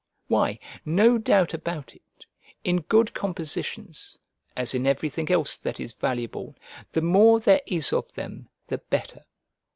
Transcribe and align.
Why, 0.27 0.57
no 0.83 1.19
doubt 1.19 1.53
about 1.53 1.93
it, 1.93 2.25
in 2.63 2.77
good 2.81 3.13
compositions, 3.13 4.17
as 4.57 4.73
in 4.73 4.87
everything 4.87 5.29
else 5.31 5.57
that 5.57 5.79
is 5.79 5.93
valuable, 5.93 6.55
the 6.91 7.03
more 7.03 7.39
there 7.39 7.61
is 7.67 7.93
of 7.93 8.11
them, 8.15 8.49
the 8.65 8.79
better. 8.79 9.23